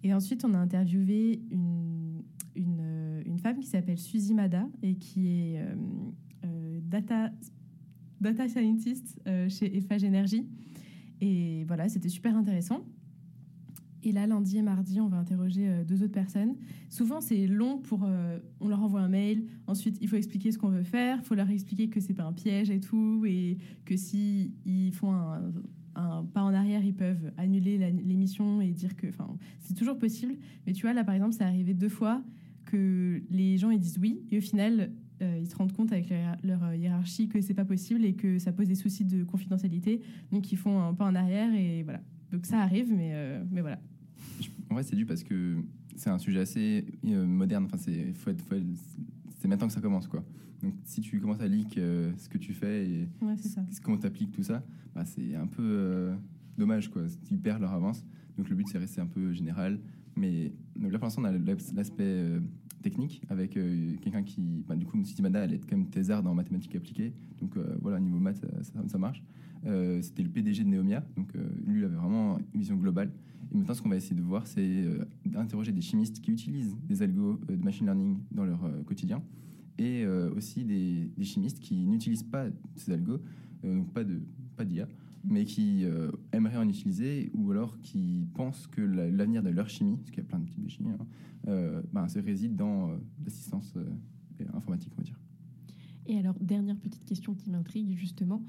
[0.02, 2.22] Et ensuite, on a interviewé une,
[2.56, 2.89] une
[3.40, 5.74] femme qui s'appelle Suzy Mada et qui est euh,
[6.44, 7.30] euh, data,
[8.20, 10.46] data scientist euh, chez Eiffage Energy.
[11.20, 12.84] Et voilà, c'était super intéressant.
[14.02, 16.56] Et là, lundi et mardi, on va interroger deux autres personnes.
[16.88, 18.08] Souvent, c'est long pour.
[18.58, 19.44] on leur envoie un mail.
[19.66, 21.18] Ensuite, il faut expliquer ce qu'on veut faire.
[21.18, 23.26] Il faut leur expliquer que c'est pas un piège et tout.
[23.26, 24.54] Et que si
[24.94, 25.52] font un,
[25.96, 29.06] un pas en arrière, ils peuvent annuler l'émission et dire que.
[29.08, 30.34] Enfin, c'est toujours possible.
[30.66, 32.24] Mais tu vois, là, par exemple, ça arrivé deux fois
[32.70, 34.20] que les gens ils disent oui.
[34.30, 34.90] Et au final,
[35.22, 38.14] euh, ils se rendent compte avec leur, leur, euh, hiérarchie que c'est pas possible et
[38.14, 40.00] que ça pose des soucis de confidentialité.
[40.32, 42.00] Donc, ils font un pas en arrière et voilà.
[42.32, 43.80] Donc, ça arrive, mais, euh, mais voilà.
[44.70, 45.56] En vrai, c'est dû parce que
[45.96, 47.64] c'est un sujet assez euh, moderne.
[47.66, 48.64] Enfin, c'est faut être- faut être-
[49.40, 50.24] c'est maintenant que ça commence, quoi.
[50.62, 53.64] Donc, si tu commences à leak ce que tu fais et Ouais, c'est ça.
[53.82, 54.62] comment t'appliques tout ça,
[54.94, 56.10] bah, c'est un peu
[56.58, 57.02] dommage, quoi.
[57.30, 58.04] Ils perdent leur avance.
[58.36, 59.80] Donc, le but, c'est rester un peu général.
[60.16, 60.52] Mais
[60.88, 62.40] là, pour l'instant, on a l'as- l'aspect euh,
[62.82, 66.26] technique avec euh, quelqu'un qui, bah, du coup, Sidi Mada, elle est quand même thésarde
[66.26, 67.12] en mathématiques appliquées.
[67.40, 68.44] Donc euh, voilà, niveau maths,
[68.88, 69.22] ça, marche.
[70.00, 71.04] C'était le PDG de Neomia.
[71.16, 71.34] Donc
[71.66, 73.12] lui, il avait vraiment une vision globale.
[73.52, 74.84] Et maintenant, ce qu'on va essayer de voir, c'est
[75.26, 79.22] d'interroger des chimistes qui utilisent des algos de machine learning dans leur quotidien
[79.76, 83.20] et aussi des, chimistes qui n'utilisent pas ces algos,
[83.62, 84.20] donc pas de
[84.56, 84.86] pas d'IA,
[85.24, 89.68] mais qui euh, aimeraient en utiliser ou alors qui pensent que la- l'avenir de leur
[89.68, 91.06] chimie, parce qu'il y a plein de types de chimie, hein,
[91.48, 93.84] euh, ben, se réside dans euh, l'assistance euh,
[94.54, 95.18] informatique, on va dire.
[96.06, 98.44] Et alors, dernière petite question qui m'intrigue justement,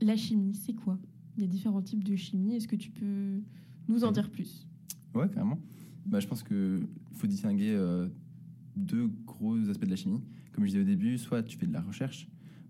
[0.00, 0.98] la chimie, c'est quoi?
[1.36, 3.40] Il y a différents types de chimie, est-ce que tu peux
[3.88, 4.66] nous en dire plus?
[5.14, 5.58] Ouais, carrément.
[6.06, 7.76] Bah, je pense qu'il faut distinguer
[8.76, 10.20] deux gros aspects de la chimie.
[10.52, 12.28] Comme je disais au début, soit tu fais de la recherche,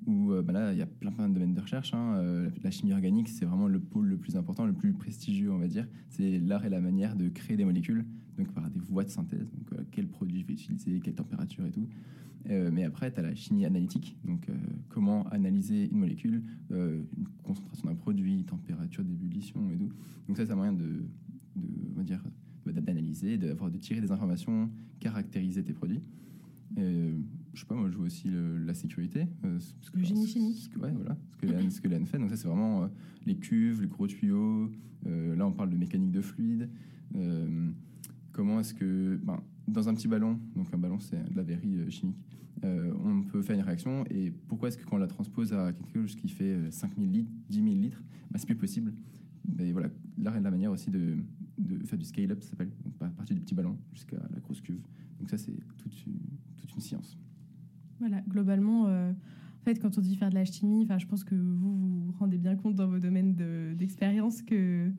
[0.09, 1.94] où euh, bah là, il y a plein, plein de domaines de recherche.
[1.94, 2.16] hein.
[2.16, 5.59] Euh, la chimie organique, c'est vraiment le pôle le plus important, le plus prestigieux, on
[5.59, 5.87] va dire.
[6.09, 8.05] C'est l'art et la manière de créer des molécules,
[8.38, 9.51] donc par des voies de synthèse.
[9.53, 11.87] Donc, euh, quel produit je vais utiliser, quelle température et tout.
[12.47, 14.47] Mais après, tu as la chimie analytique, donc
[14.88, 17.05] comment analyser une molécule, une
[17.42, 19.90] concentration d'un produit, température d'ébullition et tout.
[20.27, 21.05] Donc ça, c'est un moyen de,
[21.57, 22.23] on va dire,
[22.64, 26.01] d'analyser, de tirer des informations, caractériser tes produits.
[27.59, 29.27] Je sais pas, moi, je vois aussi le- la sécurité.
[29.44, 29.59] euh,
[29.90, 30.57] que- Le génie chimique.
[30.59, 32.18] ce que- ouais, voilà, ce que l'AN ce que l'AN fait.
[32.18, 32.88] Donc ça, c'est vraiment euh,
[33.27, 34.71] les cuves, les gros tuyaux.
[35.07, 36.71] Euh, là, on parle de mécanique de fluide.
[38.33, 41.90] Comment est-ce que, ben, dans un petit ballon, donc un ballon, c'est de la verrie
[41.90, 42.16] chimique,
[42.62, 44.05] on peut faire une réaction.
[44.11, 47.11] Et pourquoi est-ce que quand on la transpose à quelque chose qui fait euh, 5000
[47.11, 48.94] litres, 10 000 litres, ben, c'est plus possible?
[49.57, 51.16] Mais voilà, l'art et la manière aussi de,
[51.59, 54.61] de faire du scale-up, ça s'appelle, donc à partir du petit ballon jusqu'à la grosse
[54.61, 54.83] cuve.
[55.18, 56.18] Donc ça, c'est toute une,
[56.57, 57.16] toute une science.
[58.00, 61.24] Voilà, globalement, euh, en fait, quand on dit faire de la chimie, enfin, je pense
[61.24, 64.90] que vous vous rendez bien compte dans vos domaines de- d'expérience que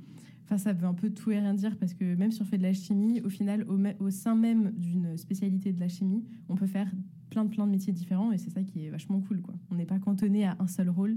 [0.57, 2.63] ça veut un peu tout et rien dire parce que même si on fait de
[2.63, 6.65] la chimie, au final, au, au sein même d'une spécialité de la chimie, on peut
[6.65, 6.91] faire
[7.29, 9.53] plein de plein de métiers différents et c'est ça qui est vachement cool, quoi.
[9.69, 11.12] On n'est pas cantonné à un seul rôle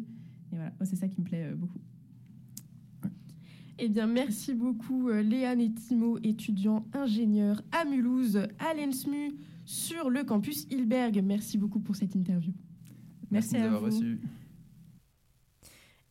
[0.53, 1.79] et voilà, c'est ça qui me plaît euh, beaucoup.
[3.85, 10.09] Eh bien, merci beaucoup euh, Léane et Timo, étudiants ingénieurs à Mulhouse, à l'ENSMU, sur
[10.09, 11.21] le campus Hilberg.
[11.25, 12.53] Merci beaucoup pour cette interview.
[13.33, 13.87] Merci nous à vous.
[13.87, 14.21] reçus.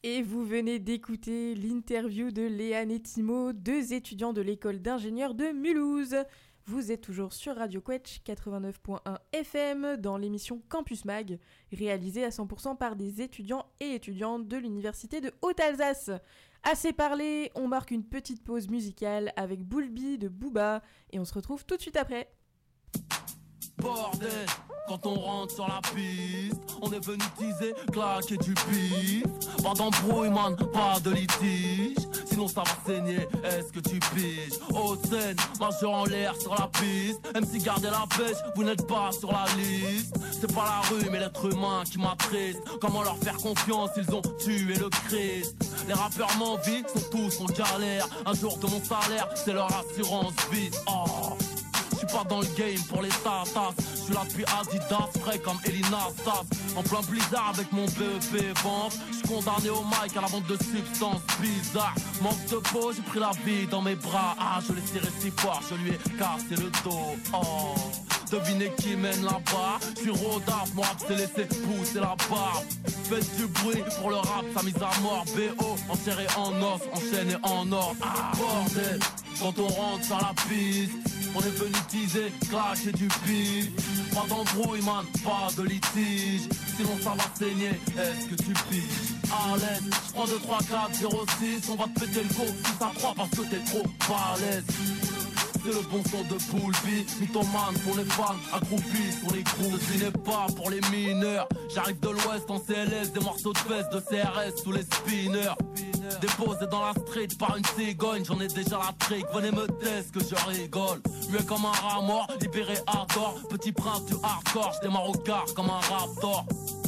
[0.03, 5.53] Et vous venez d'écouter l'interview de Léane et Timo, deux étudiants de l'école d'ingénieurs de
[5.53, 6.17] Mulhouse.
[6.65, 8.99] Vous êtes toujours sur Radio Quetch 89.1
[9.31, 11.39] FM dans l'émission Campus Mag,
[11.71, 16.11] réalisée à 100% par des étudiants et étudiantes de l'Université de Haute-Alsace.
[16.63, 21.33] Assez parlé, on marque une petite pause musicale avec Boulby de Booba et on se
[21.33, 22.31] retrouve tout de suite après.
[23.81, 24.45] Bordel,
[24.87, 29.23] quand on rentre sur la piste, on est venu teaser, claquer du pif.
[29.63, 31.97] Pas d'embrouille, man, pas de litige.
[32.25, 34.59] Sinon ça va saigner, est-ce que tu piges?
[34.73, 37.21] Haute scène, majeur en l'air sur la piste.
[37.33, 40.15] Même si gardez la pêche, vous n'êtes pas sur la liste.
[40.39, 42.61] C'est pas la rue, mais l'être humain qui m'attriste.
[42.79, 45.55] Comment leur faire confiance, ils ont tué le Christ.
[45.87, 48.07] Les rappeurs m'envient, sont tous en galère.
[48.25, 50.69] Un jour de mon salaire, c'est leur assurance vie.
[50.87, 51.37] Oh.
[52.11, 53.73] Pas dans le game pour les tatas.
[53.77, 56.45] Je suis là depuis Adidas, frais comme Elina Sass.
[56.75, 58.97] En plein blizzard avec mon BEP vente.
[59.11, 61.95] Je suis condamné au mic à la vente de substances bizarres.
[62.21, 64.35] Manque de peau, j'ai pris la vie dans mes bras.
[64.39, 67.15] Ah, je l'ai serré si fort, je lui ai cassé le dos.
[67.33, 67.75] Oh.
[68.31, 72.63] Devinez qui mène là-bas Je suis rodaf, mon rap s'est laissé pousser la barbe
[73.09, 77.35] Faites du bruit pour le rap, sa mise à mort BO, enserré en os, enchaîné
[77.43, 78.99] en or Ah bordel,
[79.41, 81.00] quand on rentre sur la piste
[81.35, 83.69] On est venu teaser, clasher du pif.
[84.13, 86.49] Pas d'embrouille man, pas de litige.
[86.75, 89.15] Sinon ça va saigner, est-ce que tu piges?
[89.31, 92.43] À l'aise, je prends 2, 3, 4, 0, 6 On va te péter le go,
[92.45, 94.63] 6 à 3 parce que t'es trop balèze.
[95.63, 100.03] C'est le bon son de Poulby Mythomane pour les fans, accroupis sur les crews Ce
[100.03, 101.47] n'est pas pour les mineurs.
[101.73, 105.53] J'arrive de l'ouest en CLS Des morceaux de fesses de CRS sous les spinners
[106.19, 110.11] Déposé dans la street par une cigogne J'en ai déjà la trick, venez me test
[110.11, 111.01] que je rigole.
[111.29, 112.75] Muet comme un rat mort, libéré
[113.13, 113.35] tort.
[113.49, 116.45] Petit prince du hardcore, je démarre au quart comme un raptor.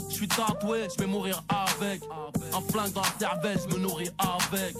[0.09, 2.01] Je suis tatoué, je vais mourir avec.
[2.53, 4.75] Un flingue dans la cervelle, je me nourris avec.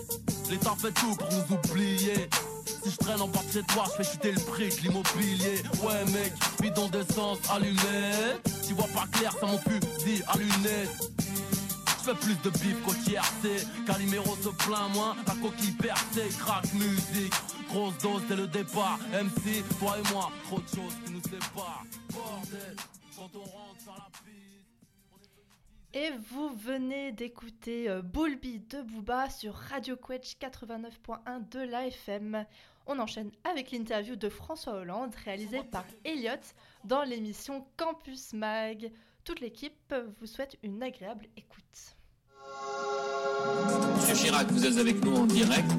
[0.49, 2.29] L'État fait tout pour nous oublier.
[2.83, 5.63] Si je traîne en bas chez toi, je fais chuter le prix de l'immobilier.
[5.83, 8.37] Ouais mec, bidon d'essence allumé.
[8.67, 11.13] Tu vois pas clair, ça mon fusil à lunettes.
[12.03, 13.65] Fais plus de bif qu'au TRC.
[13.87, 17.33] Calimero se plaint moins, la coquille percée, crack musique.
[17.69, 18.99] Grosse dose dès le départ.
[19.13, 21.85] MC, toi et moi, trop de choses qui nous séparent.
[22.11, 22.75] Bordel,
[23.15, 24.43] quand on rentre sur la piste.
[25.93, 32.45] Et vous venez d'écouter euh, Bulby de Booba sur Radio Quetch 89.1 de l'AFM.
[32.85, 36.31] On enchaîne avec l'interview de François Hollande réalisée par Elliot
[36.83, 38.91] dans l'émission Campus Mag.
[39.23, 41.95] Toute l'équipe vous souhaite une agréable écoute.
[43.95, 45.71] Monsieur Chirac, vous êtes avec nous en direct.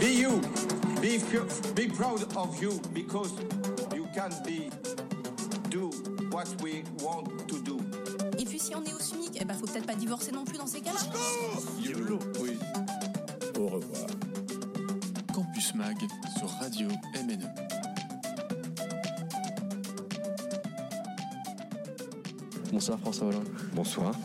[0.00, 0.40] Be you.
[1.00, 1.18] Be,
[1.74, 3.32] be proud of you because
[3.92, 4.70] you can be
[5.70, 5.90] do
[6.30, 7.80] what we want to do.
[8.38, 10.58] Et puis si on est au SMIC, eh ben faut peut-être pas divorcer non plus
[10.58, 11.00] dans ces cas-là.
[11.80, 12.56] YOLO, oui.
[13.58, 14.06] Au revoir.
[15.34, 15.98] Campus Mag
[16.38, 16.86] sur Radio.
[17.14, 17.71] MNE.
[22.72, 23.48] Bonsoir François Hollande.
[23.74, 24.18] Bonsoir.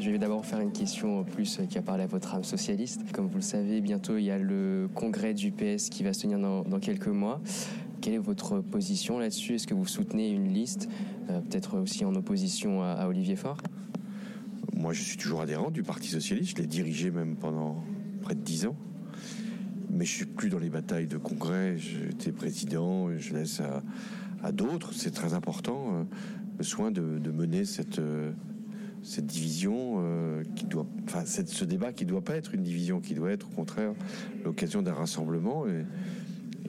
[0.00, 3.12] Je vais d'abord faire une question plus qui a parlé à votre âme socialiste.
[3.12, 6.22] Comme vous le savez, bientôt il y a le congrès du PS qui va se
[6.22, 7.40] tenir dans, dans quelques mois.
[8.00, 9.54] Quelle est votre position là-dessus?
[9.54, 10.88] Est-ce que vous soutenez une liste,
[11.30, 13.58] euh, peut-être aussi en opposition à, à Olivier Faure?
[14.74, 16.56] Moi, je suis toujours adhérent du Parti Socialiste.
[16.56, 17.84] Je l'ai dirigé même pendant
[18.22, 18.74] près de dix ans.
[19.88, 21.78] Mais je suis plus dans les batailles de congrès.
[21.78, 23.82] J'étais président, je laisse à,
[24.42, 24.92] à d'autres.
[24.94, 26.04] C'est très important, euh,
[26.60, 28.32] soin de, mener cette, euh,
[29.02, 33.14] cette division euh, qui doit, enfin, ce débat qui doit pas être une division, qui
[33.14, 33.92] doit être au contraire
[34.44, 35.64] l'occasion d'un rassemblement.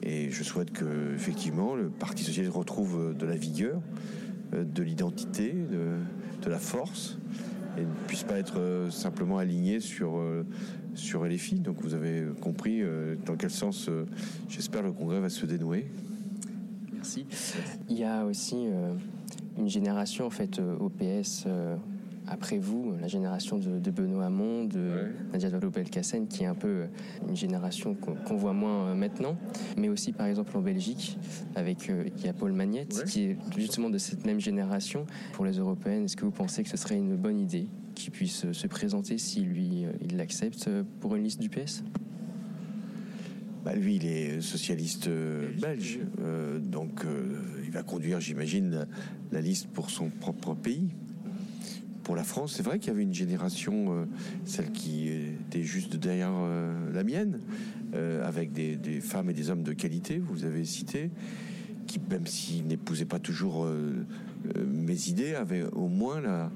[0.02, 3.82] Et, je souhaite que, effectivement, le Parti Socialiste retrouve euh, de la vigueur,
[4.52, 7.18] de l'identité, de, la force,
[7.78, 10.20] et ne puisse pas être simplement aligné sur,
[10.94, 11.60] sur LFI.
[11.60, 12.82] Donc vous avez compris
[13.24, 13.88] dans quel sens,
[14.48, 15.86] j'espère, le Congrès va se dénouer.
[16.92, 17.26] Merci.
[17.88, 18.66] Il y a aussi
[19.60, 21.76] une génération en fait euh, au PS euh,
[22.26, 26.68] après vous, la génération de, de Benoît Hamon, de Nadia Vallaud-Belkacem, qui est un peu
[26.68, 26.86] euh,
[27.28, 29.36] une génération qu'on voit moins euh, maintenant,
[29.76, 31.18] mais aussi par exemple en Belgique
[31.56, 35.06] avec euh, il y a Paul Magnette qui est justement de cette même génération.
[35.32, 38.44] Pour les européennes, est-ce que vous pensez que ce serait une bonne idée qu'il puisse
[38.44, 41.82] euh, se présenter si lui euh, il l'accepte euh, pour une liste du PS
[43.64, 47.40] Bah, lui, il est socialiste euh, belge, euh, donc euh,
[47.70, 48.88] il va conduire, j'imagine,
[49.30, 50.88] la, liste pour son propre pays.
[52.02, 54.04] Pour la France, c'est vrai qu'il y avait une génération, euh,
[54.44, 57.38] celle qui était juste derrière euh, la mienne,
[57.94, 61.12] euh, avec des, femmes et des hommes de qualité, vous avez cité,
[61.86, 63.68] qui, même s'ils n'épousaient pas toujours
[64.66, 66.50] mes idées, avaient au moins la,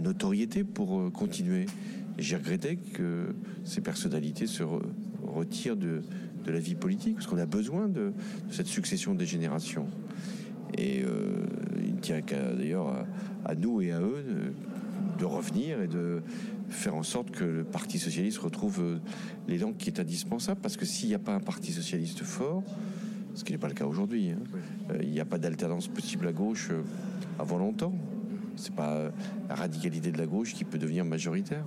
[0.00, 1.66] notoriété pour continuer.
[2.16, 3.34] J'ai regretté que
[3.64, 4.62] ces personnalités se
[5.32, 6.02] re- retirent de,
[6.44, 8.12] de la vie politique, parce qu'on a besoin de,
[8.50, 9.86] cette succession des générations.
[10.78, 11.44] Et euh,
[11.84, 12.20] il tient
[12.56, 13.06] d'ailleurs
[13.44, 16.22] à, nous et à eux de, de revenir et de
[16.68, 18.98] faire en sorte que le Parti socialiste retrouve euh,
[19.48, 22.62] l'élan qui est indispensable, parce que s'il n'y a pas un Parti socialiste fort,
[23.34, 24.38] ce qui n'est pas le cas aujourd'hui, hein,
[24.90, 26.82] euh, il n'y a pas d'alternance possible à gauche euh,
[27.38, 27.94] avant longtemps.
[28.56, 29.10] C'est pas euh,
[29.48, 31.64] la radicalité de la gauche qui peut devenir majoritaire.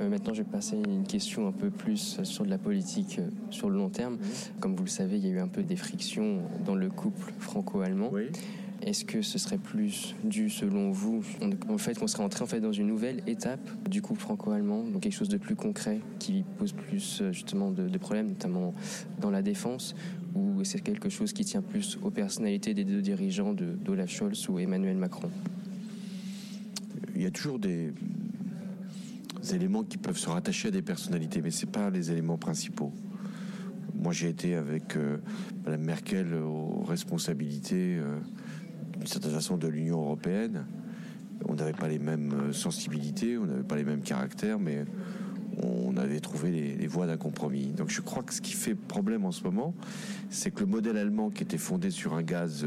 [0.00, 3.18] Euh, maintenant, je vais passer à une question un peu plus sur de la politique
[3.18, 4.18] euh, sur le long terme.
[4.58, 7.32] Comme vous le savez, il y a eu un peu des frictions dans le couple
[7.38, 8.10] franco-allemand.
[8.82, 11.22] Est-ce que ce serait plus dû, selon vous,
[11.68, 15.02] en fait, qu'on serait entré en fait dans une nouvelle étape du couple franco-allemand, donc
[15.02, 18.72] quelque chose de plus concret qui pose plus euh, justement de, de problèmes, notamment
[19.20, 19.94] dans la défense,
[20.34, 24.48] ou c'est quelque chose qui tient plus aux personnalités des deux dirigeants de d'Olaf Scholz
[24.48, 25.28] ou Emmanuel Macron?
[27.14, 27.92] Il y a toujours des
[29.52, 32.92] éléments qui peuvent se rattacher à des personnalités, mais ce pas les éléments principaux.
[33.94, 35.18] Moi, j'ai été avec euh,
[35.64, 38.18] Mme Merkel aux responsabilités, euh,
[38.96, 40.64] d'une certaine façon, de l'Union européenne.
[41.46, 44.84] On n'avait pas les mêmes euh, sensibilités, on n'avait pas les mêmes caractères, mais
[45.62, 47.66] on avait trouvé les, voies d'un compromis.
[47.66, 49.74] Donc je crois que ce qui fait problème en ce moment,
[50.30, 52.64] c'est que le modèle allemand qui était fondé sur un gaz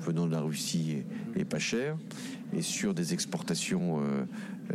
[0.00, 1.02] venant de la Russie
[1.34, 1.96] et, et pas cher,
[2.52, 4.00] et sur des exportations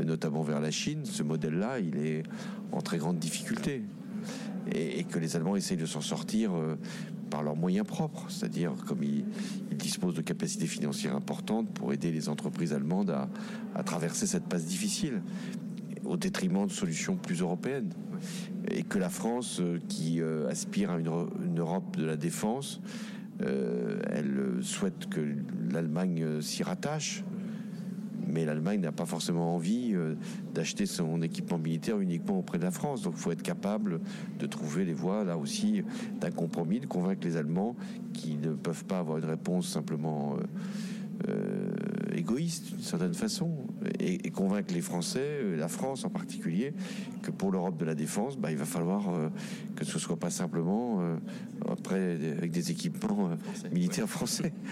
[0.04, 2.24] notamment vers la Chine, ce modèle-là, il est
[2.72, 3.84] en très grande difficulté.
[4.72, 6.78] Et, que les Allemands essayent de s'en sortir euh,
[7.30, 9.26] par leurs moyens propres, c'est-à-dire comme ils,
[9.72, 13.14] disposent de capacités financières importantes pour aider les entreprises allemandes
[13.76, 15.22] à, traverser cette passe difficile
[16.06, 17.92] au détriment de solutions plus européennes.
[18.72, 22.16] Et que la France, euh, qui euh, aspire à une, Euro- une Europe de la
[22.16, 22.80] défense,
[23.42, 25.20] euh, elle euh, souhaite que
[25.72, 27.24] l'Allemagne euh, s'y rattache.
[28.34, 30.16] Mais l'Allemagne n'a pas forcément envie euh,
[30.54, 33.04] d'acheter son équipement militaire uniquement auprès de la France.
[33.04, 34.00] Donc il faut être capable
[34.40, 35.84] de trouver les voies, là aussi,
[36.20, 37.76] d'un compromis, de convaincre les Allemands
[38.14, 41.72] qui ne peuvent pas avoir une réponse simplement euh, euh,
[42.16, 43.63] égoïste, d'une certaine façon.
[44.00, 46.74] Et, et convaincre les Français, euh, la France en particulier,
[47.22, 49.30] que pour l'Europe de la défense, bah, il va falloir euh,
[49.76, 51.16] que ce soit pas simplement euh,
[51.70, 54.54] après avec des équipements euh, militaires français.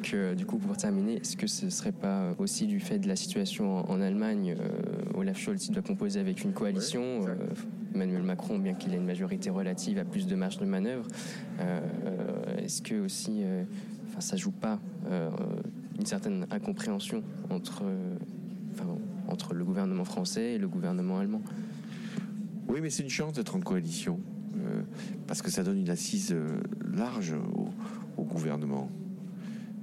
[0.00, 3.16] Que, du coup, pour terminer, est-ce que ce serait pas aussi du fait de la
[3.16, 7.26] situation en, en Allemagne euh, Olaf Scholz doit composer avec une coalition.
[7.26, 7.34] euh,
[7.94, 11.04] Emmanuel Macron, bien qu'il ait une majorité relative, a plus de marge de manœuvre.
[11.60, 13.64] Euh, euh, est-ce que aussi, euh,
[14.08, 14.78] enfin, ça joue pas
[15.10, 15.30] euh,
[15.98, 18.14] une certaine incompréhension entre, euh,
[19.28, 21.42] entre le gouvernement français et le gouvernement allemand
[22.68, 24.20] Oui, mais c'est une chance d'être en coalition,
[24.56, 24.82] euh,
[25.26, 26.60] parce que ça donne une assise euh,
[26.92, 27.68] large au,
[28.20, 28.90] au gouvernement.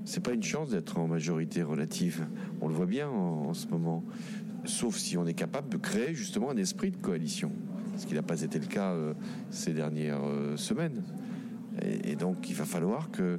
[0.03, 2.27] C'est pas une chance d'être en majorité relative.
[2.61, 4.03] On le voit bien en, ce moment.
[4.65, 7.51] Sauf si on est capable de créer justement un esprit de coalition,
[7.97, 9.13] ce qui n'a pas été le cas euh,
[9.49, 10.21] ces dernières
[10.55, 11.03] semaines.
[12.03, 13.37] Et, donc, il va falloir que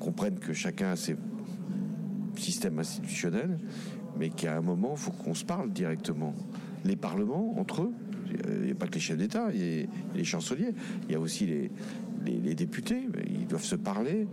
[0.00, 1.16] comprenne que chacun a ses
[2.40, 3.58] systèmes institutionnels,
[4.18, 6.34] mais qu'à un moment, il faut qu'on se parle directement.
[6.84, 7.92] Les parlements, entre eux,
[8.48, 10.74] il n'y a pas que les chefs d'État, il y a les chanceliers,
[11.08, 11.70] il y a aussi les,
[12.26, 14.26] les- députés, ils doivent se parler.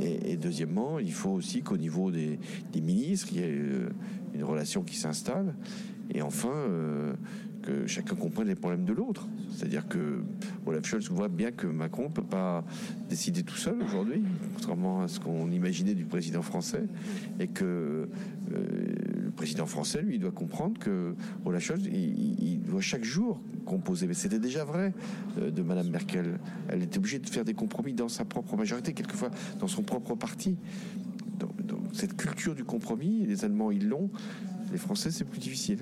[0.00, 2.38] Et, et deuxièmement, il faut aussi qu'au niveau des,
[2.72, 3.88] des ministres, il y ait euh,
[4.34, 5.54] une relation qui s'installe.
[6.14, 7.14] Et enfin, euh,
[7.66, 9.28] que chacun comprenne les problèmes de l'autre.
[9.50, 10.22] C'est-à-dire que
[10.64, 12.64] Olaf Scholz voit bien que Macron ne peut pas
[13.08, 14.22] décider tout seul aujourd'hui,
[14.54, 16.84] contrairement à ce qu'on imaginait du président français,
[17.40, 18.08] et que euh,
[19.24, 21.14] le président français, lui, doit comprendre que
[21.44, 24.06] Olaf Scholz, il, doit chaque jour composer.
[24.06, 24.92] Mais c'était déjà vrai
[25.38, 26.38] euh, de Madame Merkel.
[26.68, 30.14] Elle était obligée de faire des compromis dans sa propre majorité, quelquefois dans son propre
[30.14, 30.56] parti.
[31.92, 34.10] Cette culture du compromis, les Allemands, ils l'ont.
[34.72, 35.78] Les Français, c'est plus difficile.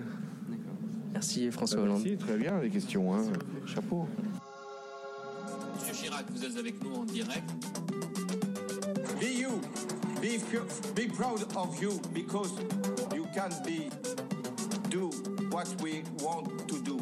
[1.14, 2.02] Merci François Bah, Hollande.
[2.04, 3.14] merci, très bien les questions.
[3.14, 3.22] hein.
[3.66, 4.06] Chapeau.
[5.78, 7.44] Monsieur Chirac, vous êtes avec nous en direct.
[9.20, 9.60] Be you.
[10.94, 12.50] Be proud of you because
[13.14, 13.90] you can be
[14.90, 15.10] do
[15.52, 16.98] what we want to do.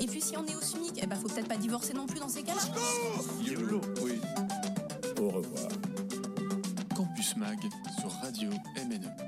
[0.00, 2.18] Et puis si on est au SMIC, eh ben faut peut-être pas divorcer non plus
[2.18, 2.62] dans ces cas-là.
[4.02, 4.20] Oui.
[5.20, 5.68] Au revoir.
[6.96, 7.58] Campus Mag
[8.00, 9.25] sur Radio MNE.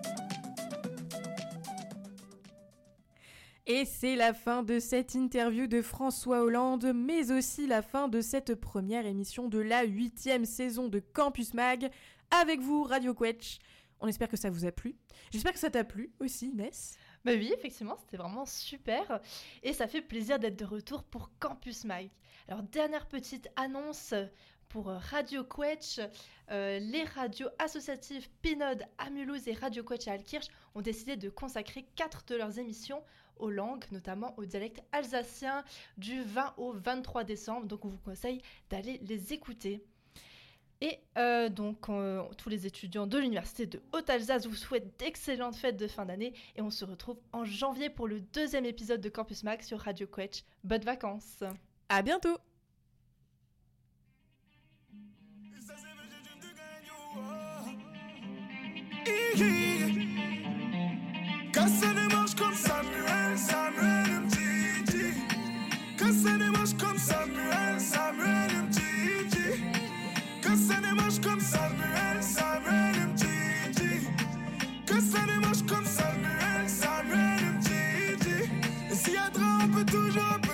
[3.79, 8.21] Et c'est la fin de cette interview de François Hollande, mais aussi la fin de
[8.21, 11.89] cette première émission de la huitième saison de Campus Mag.
[12.33, 13.61] Avec vous, Radio Quetch.
[14.01, 14.97] On espère que ça vous a plu.
[15.31, 16.97] J'espère que ça t'a plu aussi, Inès.
[17.25, 19.21] Bah oui, effectivement, c'était vraiment super.
[19.63, 22.11] Et ça fait plaisir d'être de retour pour Campus Mag.
[22.49, 24.13] Alors, dernière petite annonce
[24.69, 26.01] pour Radio Quetch.
[26.51, 31.29] Euh, les radios associatives Pinode à Mulhouse et Radio Quetch à Alkirch ont décidé de
[31.29, 33.03] consacrer quatre de leurs émissions
[33.39, 35.65] aux langues, notamment au dialecte alsacien
[35.97, 37.67] du 20 au 23 décembre.
[37.67, 39.83] Donc on vous conseille d'aller les écouter.
[40.81, 45.77] Et euh, donc, euh, tous les étudiants de l'Université de Haute-Alsace vous souhaitent d'excellentes fêtes
[45.77, 49.43] de fin d'année et on se retrouve en janvier pour le deuxième épisode de Campus
[49.43, 50.45] Max sur Radio Quetch.
[50.63, 51.43] Bonnes vacances
[51.89, 52.39] À bientôt
[71.09, 72.23] démarche comme Samuel,
[74.87, 75.27] Que ça
[75.67, 75.87] comme
[79.69, 80.48] peut toujours.